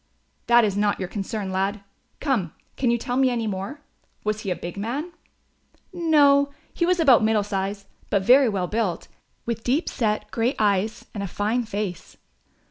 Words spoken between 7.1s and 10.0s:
middle size; but very well built, with deep